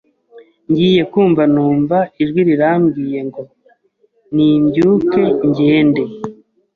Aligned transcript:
ngiye 0.69 1.01
kumva 1.11 1.43
numva 1.53 1.97
ijwi 2.21 2.41
rirambwiye 2.47 3.19
ngo 3.27 3.41
nimbyuke 4.35 5.23
ngende 5.47 6.03